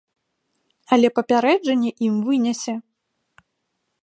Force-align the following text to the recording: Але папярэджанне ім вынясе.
Але 0.97 1.07
папярэджанне 1.19 1.91
ім 2.09 2.15
вынясе. 2.31 2.73